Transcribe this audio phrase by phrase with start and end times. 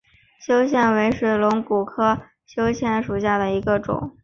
[0.43, 4.17] 修蕨为水龙骨科修蕨属下的一个种。